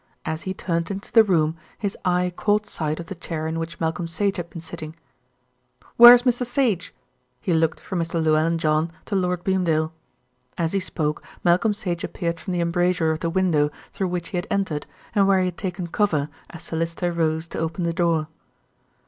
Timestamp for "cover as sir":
15.85-16.77